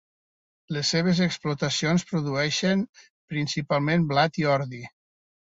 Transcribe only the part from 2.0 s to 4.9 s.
produeixen principalment blat i ordi.